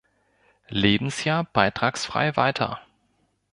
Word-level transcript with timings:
Lebensjahr 0.71 1.43
beitragsfrei 1.43 2.31
weiter. 2.35 2.81